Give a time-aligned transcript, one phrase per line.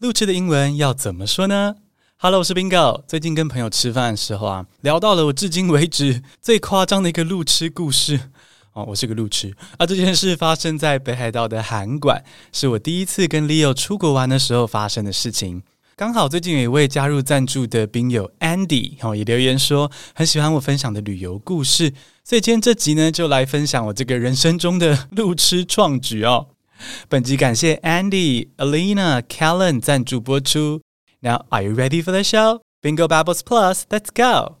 [0.00, 1.74] 路痴的英文要怎么说呢
[2.18, 3.02] ？Hello，我是 Bingo。
[3.08, 8.30] 最近跟朋友吃饭的时候啊，聊到了我至今为止最夸张的一个路痴故事。
[8.74, 9.84] 哦，我是个路痴啊！
[9.84, 12.22] 这件事发生在北海道的函馆，
[12.52, 15.64] 是我第一次跟 Leo 出国玩的时候发生的事情。
[15.96, 21.92] 刚好最近有一位加入赞助的宾友 Andy，哦，也留言说很喜欢我分享的旅游故事，
[22.22, 26.46] 所以今天这集呢，就来分享我这个人生中的路痴创举哦。
[27.08, 30.82] 本集感谢 Andy、Alina、Callen 赞助播出。
[31.20, 32.60] Now, are you ready for the show?
[32.80, 34.58] Bingo Babbles Plus, let's go!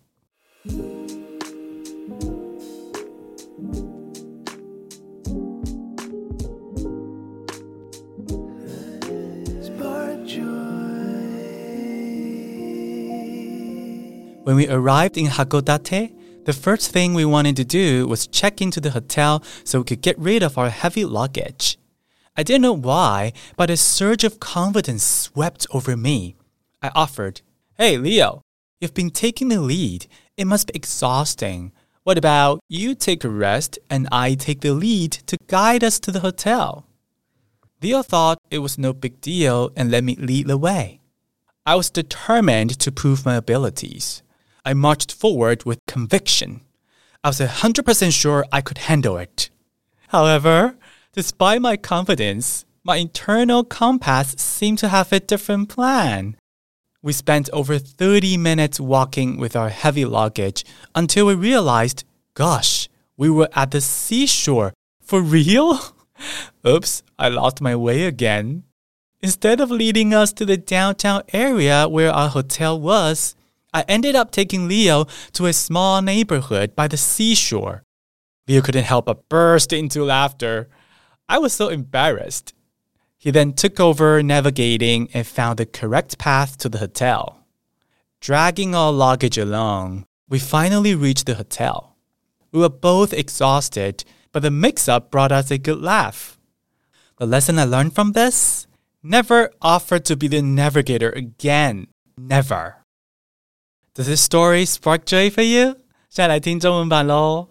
[14.44, 16.10] When we arrived in Hakodate,
[16.46, 20.00] the first thing we wanted to do was check into the hotel so we could
[20.00, 21.77] get rid of our heavy luggage.
[22.38, 26.36] I didn't know why, but a surge of confidence swept over me.
[26.80, 27.40] I offered,
[27.76, 28.42] Hey, Leo,
[28.80, 30.06] you've been taking the lead.
[30.36, 31.72] It must be exhausting.
[32.04, 36.12] What about you take a rest and I take the lead to guide us to
[36.12, 36.86] the hotel?
[37.82, 41.00] Leo thought it was no big deal and let me lead the way.
[41.66, 44.22] I was determined to prove my abilities.
[44.64, 46.60] I marched forward with conviction.
[47.24, 49.50] I was 100% sure I could handle it.
[50.08, 50.76] However,
[51.18, 56.36] Despite my confidence, my internal compass seemed to have a different plan.
[57.02, 63.28] We spent over 30 minutes walking with our heavy luggage until we realized, gosh, we
[63.28, 64.72] were at the seashore.
[65.02, 65.80] For real?
[66.64, 68.62] Oops, I lost my way again.
[69.20, 73.34] Instead of leading us to the downtown area where our hotel was,
[73.74, 77.82] I ended up taking Leo to a small neighborhood by the seashore.
[78.46, 80.68] Leo couldn't help but burst into laughter.
[81.27, 82.53] I was so embarrassed.
[83.17, 87.45] He then took over navigating and found the correct path to the hotel.
[88.19, 91.95] Dragging our luggage along, we finally reached the hotel.
[92.51, 96.37] We were both exhausted, but the mix up brought us a good laugh.
[97.17, 98.67] The lesson I learned from this
[99.01, 101.87] never offer to be the navigator again.
[102.17, 102.83] Never.
[103.93, 105.75] Does this story spark joy for you?
[106.09, 107.47] 现在来听中文版喽。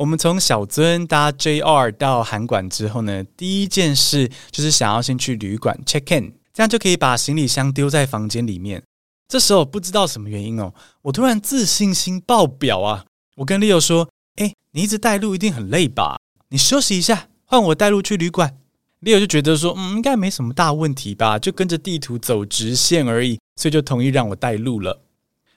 [0.00, 8.82] 我们从小樽搭 JR 到函馆之后呢，第一件事就是想要先去旅馆 check in，这样就可以把行李箱丢在房间里面。
[9.28, 10.72] 这时候不知道什么原因哦，
[11.02, 13.04] 我突然自信心爆表啊！
[13.36, 14.08] 我跟 Leo 说
[14.40, 16.18] ：“哎，你一直带路一定很累吧？
[16.48, 18.56] 你休息一下，换我带路去旅馆。
[19.02, 25.02] ”Leo 就觉得说：“嗯，应该没什么大问题吧，就跟着地图走直线而已，所以就同意让我带路了。”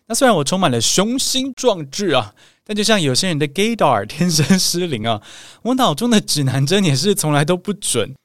[0.07, 2.33] 那虽然我充满了雄心壮志啊。
[2.65, 5.21] 但就像有些人的 gaydar 天生失灵啊，
[5.63, 8.15] 我脑中的指南针也是从来都不准。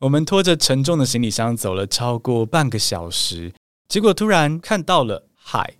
[0.00, 3.54] 我们拖着沉重的行李箱走了超过半个小时，
[3.88, 5.76] 结果突然看到了海。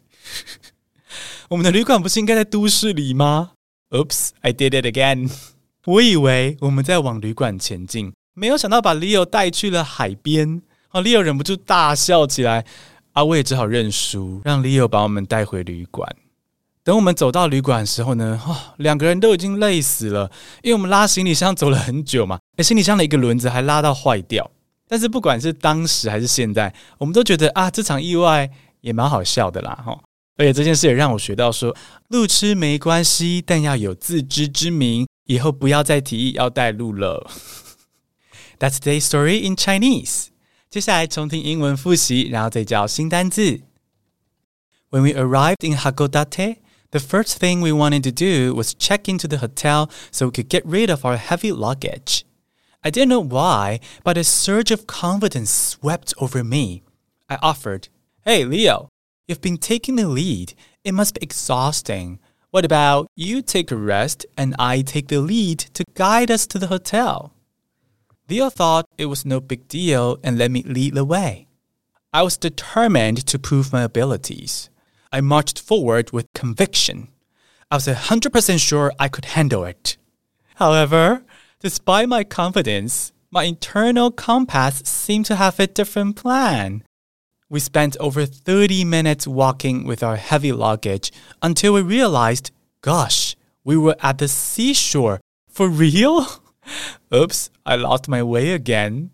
[1.51, 3.51] 我们的旅馆不是应该在都市里吗
[3.91, 5.31] ？Oops, I did it again。
[5.85, 10.63] 我以为我们在往旅馆前进，没有想到把 Leo 带去了海边。
[10.89, 12.65] 啊，Leo 忍不住大笑起来。
[13.17, 16.07] 啊，我也只好认输，让 Leo 把我们带回旅馆。
[16.85, 20.31] 等我们走到旅馆的时候呢，哦，两个人都已经累死了，
[20.63, 24.51] 因为我们拉行李箱走了很久嘛，而行李箱的一个轮子还拉到坏掉。
[24.87, 28.51] 但是不管是当时还是现在，我们都觉得啊，这场意外
[28.83, 29.99] 也蛮好笑的啦，哈。
[30.37, 31.75] 而且这件事也让我学到说，
[32.09, 37.27] 路痴没关系，但要有自知之明，以后不要再提议要带路了。
[38.61, 40.27] That's day story in Chinese。
[40.76, 43.62] 接下来重听英文复习，然后再教新单字。
[44.90, 46.58] When we arrived in Hakodate.
[46.92, 50.50] The first thing we wanted to do was check into the hotel so we could
[50.50, 52.26] get rid of our heavy luggage.
[52.84, 56.84] I didn't know why, but a surge of confidence swept over me.
[57.30, 57.88] I offered,
[58.26, 58.90] Hey, Leo,
[59.26, 60.54] you've been taking the lead.
[60.84, 62.20] It must be exhausting.
[62.50, 66.60] What about you take a rest and I take the lead to guide us to
[66.60, 67.32] the hotel?
[68.29, 71.47] Leo thought it was no big deal and let me lead the way.
[72.13, 74.69] I was determined to prove my abilities.
[75.13, 77.09] I marched forward with conviction.
[77.71, 79.97] I was 100% sure I could handle it.
[80.57, 81.25] However,
[81.61, 86.83] despite my confidence, my internal compass seemed to have a different plan.
[87.49, 91.13] We spent over 30 minutes walking with our heavy luggage
[91.43, 92.51] until we realized,
[92.81, 95.21] gosh, we were at the seashore.
[95.49, 96.27] For real?
[97.15, 99.11] Oops, I lost my way again.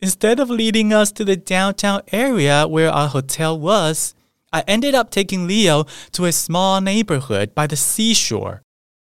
[0.00, 4.14] Instead of leading us to the downtown area where our hotel was,
[4.52, 8.62] I ended up taking Leo to a small neighborhood by the seashore.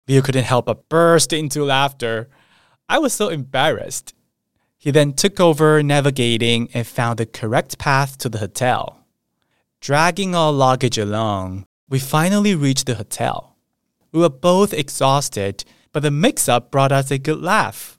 [0.08, 2.30] Leo couldn't help but burst into laughter.
[2.88, 4.14] I was so embarrassed.
[4.78, 9.06] He then took over navigating and found the correct path to the hotel.
[9.82, 13.58] Dragging our luggage along, we finally reached the hotel.
[14.12, 17.97] We were both exhausted, but the mix up brought us a good laugh.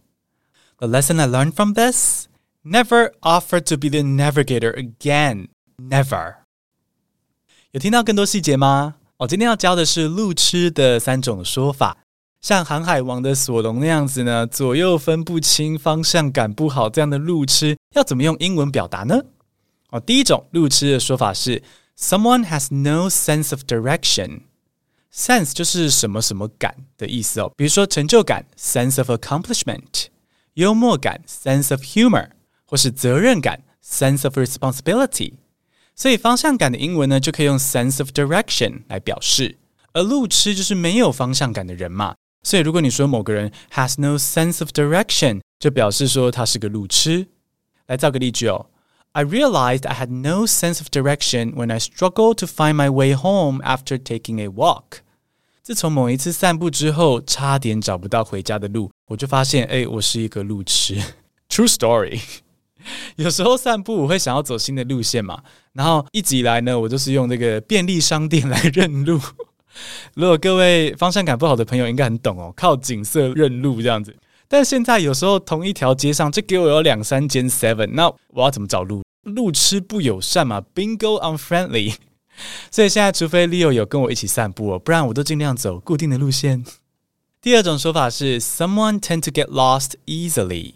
[0.77, 2.27] The lesson I learned from this
[2.63, 5.47] never offer to be the navigator again.
[5.77, 6.35] Never.
[7.71, 8.95] 有听到更多细节吗？
[9.17, 11.97] 我今天要教的是路痴的三种说法。
[12.41, 19.19] 像航海王的索隆那样子呢，左右分不清、方向感不好这样的路痴，要怎么用英文表达呢？
[19.89, 21.63] 哦，第一种路痴的说法是
[21.97, 24.41] “Someone has no sense of direction”。
[25.14, 30.06] Sense 就是什么什么感的意思哦，比如说成就感 （sense of accomplishment）、
[30.54, 32.30] 幽默感 （sense of humor）
[32.64, 35.34] 或是责任感 （sense of responsibility）。
[35.96, 39.58] 所以方向感的英文呢，就可以用 sense of direction 来表示。
[39.92, 42.14] 而路痴就是没有方向感的人嘛。
[42.42, 47.26] 所以，如果你说某个人 has no sense of direction，就表示说他是个路痴。
[47.86, 48.66] 来造个例句哦
[49.13, 53.15] ：I realized I had no sense of direction when I struggled to find my way
[53.15, 54.99] home after taking a walk。
[55.61, 61.01] 自从某一次散步之后，差点找不到回家的路，我就发现，哎，我是一个路痴。
[61.49, 62.21] True story。
[63.15, 65.41] 有时候散步我会想要走新的路线嘛，
[65.73, 69.19] 然后一直以来呢，我都是用这个便利商店来认路。
[70.13, 74.15] 如果各位方向感不好的朋友应该很懂哦，靠景色认路这样子。
[74.52, 79.00] 但现在有时候同一条街上就给我有两三间 Seven，那我要怎么找路？
[79.22, 81.94] 路痴不友善嘛，Bingo unfriendly。
[82.68, 86.64] 所以现在除非 Leo 有跟我一起散步哦，不然我都尽量走固定的路线。
[87.40, 90.72] 第二种说法是 Someone tend to get lost easily。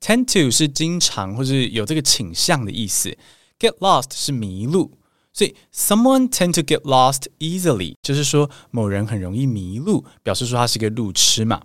[0.00, 3.14] Tend to 是经常或是有这个倾向的意思
[3.58, 4.92] ，get lost 是迷路。
[5.34, 11.60] 所以，someone tend to get lost easily，就是说某人很容易迷路，表示说他是个路痴嘛。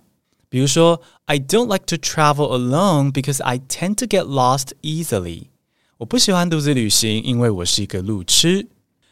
[0.55, 5.45] 比如说，I don't like to travel alone because I tend to get lost easily。
[5.97, 8.67] 我不喜欢独自旅行，因为我是一个路痴。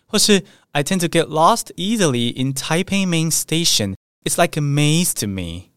[0.06, 5.70] 或是，I tend to get lost easily in Taipei Main Station。It's like a maze to me。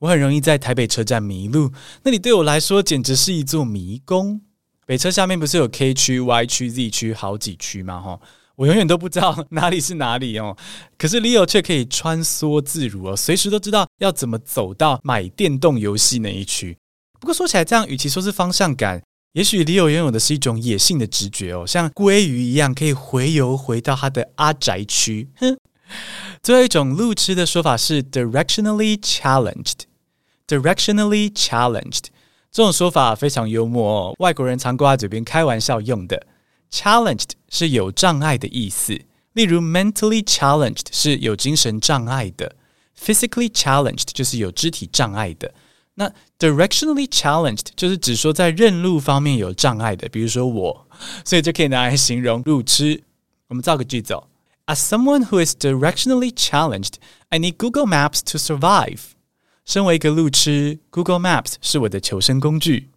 [0.00, 4.40] 我很容易在台北车站迷路，那里对我来说简直是一座迷宫。
[4.86, 8.00] 北车下面不是有 K 区、Y 区、Z 区好几区吗？
[8.00, 8.20] 哈，
[8.59, 10.57] 我永远都不知道哪里是哪里哦。
[10.97, 16.77] 可是 Leo 却可以穿梭自如哦，随时都知道要怎么走到买电动游戏那一区。
[17.21, 19.01] 不过说起来，这样与其说是方向感，
[19.31, 25.29] 也许 Leo 拥有的是一种野性的直觉哦，像鲑鱼一样可以回游回到他的阿宅区。
[25.37, 25.57] 哼，
[26.43, 32.07] 最后一种路痴的说法是 directionally challenged，directionally challenged。
[32.51, 36.27] 这种说法非常幽默哦，外国人常挂在嘴边开玩笑用的。
[36.70, 39.00] Challenged 是有障碍的意思，
[39.32, 42.56] 例如 mentally challenged 是有精神障碍的，
[42.98, 45.54] physically challenged 就是有肢体障碍的。
[45.94, 50.88] 那 directionally challenged 就是指说在认路方面有障碍的，比如说我，
[51.24, 53.04] 所以就可以拿来形容路痴。
[53.46, 54.26] 我们造个句子哦：
[54.66, 56.94] As someone who is directionally challenged,
[57.28, 58.98] I need Google Maps to survive.
[59.64, 62.90] 身为一个路痴，Google Maps 是我的求生工具。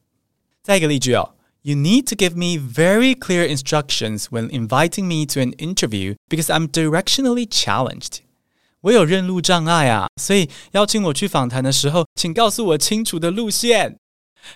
[0.63, 6.15] 再一个例句哦 ，You need to give me very clear instructions when inviting me to an interview
[6.29, 8.19] because I'm directionally challenged。
[8.81, 13.97] 我有认路障碍啊，所以邀请我去访谈的时候，请告诉我清楚的路线。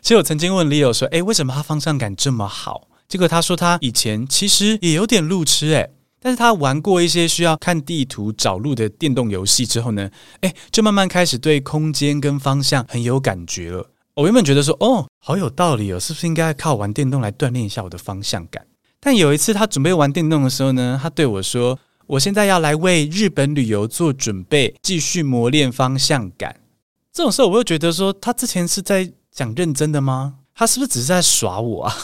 [0.01, 2.87] 其实我曾经问 Leo 说，诶，为什么他方向感这么好？
[3.09, 5.91] 结果他说他以前其实也有点路痴，诶。
[6.23, 10.09] 但是他玩过一些需要看地图找路的电动游戏之后呢，
[10.41, 13.89] 哎，就慢慢开始对空间跟方向很有感觉了。
[14.16, 18.66] 我原本觉得说，哦，好有道理哦，是不是应该靠玩电动来锻炼一下我的方向感？
[18.98, 26.58] 但有一次他准备玩电动的时候呢，他对我说：“我现在要来为日本旅游做准备，继续磨练方向感。”
[27.12, 30.36] 这种时候，我又觉得说，他之前是在讲认真的吗？
[30.54, 31.94] 他是不是只是在耍我啊？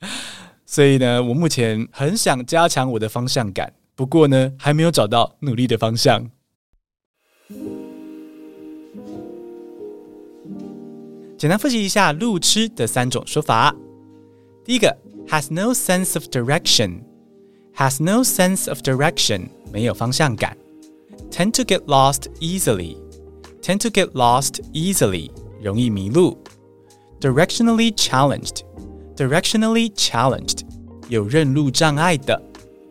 [0.66, 6.28] 所以呢，我目前很想加强我的方向感，不过呢，还没有找到努力的方向。
[11.37, 13.73] 简单复习一下路痴的三种说法。
[14.65, 14.95] 第一个，
[15.27, 20.57] has no sense of direction，has no sense of direction，没有方向感。
[21.31, 25.31] tend to get lost easily，tend to get lost easily，
[25.61, 26.37] 容易迷路。
[27.19, 30.61] directionally challenged。Directionally challenged，
[31.09, 32.41] 有认路障碍的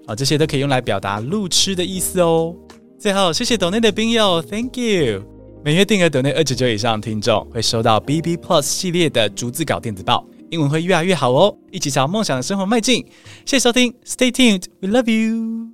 [0.06, 2.54] 啊，这些都可以用来表达路痴的意思哦。
[2.98, 5.31] 最后，谢谢岛内的兵友，Thank you。
[5.65, 11.55] 每月订阅等内二九九以上听众会收到 BB Plus 系列的逐字稿电子报，英文会越来越好哦。
[11.71, 12.97] 一起朝梦想的生活迈进。
[13.45, 15.72] 谢谢收听，Stay tuned，We love you。